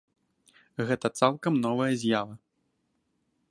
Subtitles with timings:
[0.87, 2.35] Гэта цалкам новая з'ява.